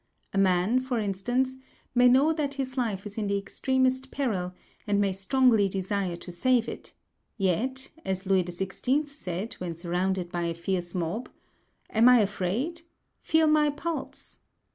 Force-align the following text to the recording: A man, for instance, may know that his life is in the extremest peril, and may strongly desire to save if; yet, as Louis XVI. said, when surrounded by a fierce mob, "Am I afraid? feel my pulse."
A 0.33 0.37
man, 0.39 0.79
for 0.79 0.97
instance, 0.97 1.57
may 1.93 2.07
know 2.07 2.33
that 2.33 2.55
his 2.55 2.75
life 2.75 3.05
is 3.05 3.19
in 3.19 3.27
the 3.27 3.37
extremest 3.37 4.09
peril, 4.09 4.51
and 4.87 4.99
may 4.99 5.11
strongly 5.13 5.69
desire 5.69 6.15
to 6.15 6.31
save 6.31 6.67
if; 6.67 6.95
yet, 7.37 7.91
as 8.03 8.25
Louis 8.25 8.43
XVI. 8.45 9.07
said, 9.07 9.53
when 9.59 9.75
surrounded 9.75 10.31
by 10.31 10.45
a 10.45 10.55
fierce 10.55 10.95
mob, 10.95 11.29
"Am 11.91 12.09
I 12.09 12.21
afraid? 12.21 12.81
feel 13.19 13.45
my 13.45 13.69
pulse." 13.69 14.39